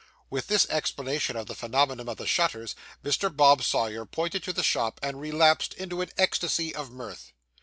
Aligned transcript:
With 0.31 0.47
this 0.47 0.65
explanation 0.67 1.35
of 1.35 1.45
the 1.45 1.53
phenomenon 1.53 2.09
of 2.09 2.17
the 2.17 2.25
shutters, 2.25 2.73
Mr. 3.03 3.29
Bob 3.31 3.61
Sawyer 3.61 4.03
pointed 4.03 4.41
to 4.45 4.51
the 4.51 4.63
shop, 4.63 4.99
and 5.03 5.21
relapsed 5.21 5.75
into 5.75 6.01
an 6.01 6.09
ecstasy 6.17 6.73
of 6.73 6.89
mirth. 6.89 7.33